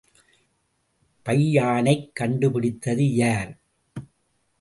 [1.25, 3.51] பையானைக் கண்டுபிடித்தது யார்?